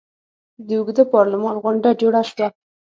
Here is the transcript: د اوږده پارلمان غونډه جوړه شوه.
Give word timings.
د 0.67 0.69
اوږده 0.79 1.03
پارلمان 1.13 1.55
غونډه 1.63 1.89
جوړه 2.01 2.21
شوه. 2.29 2.47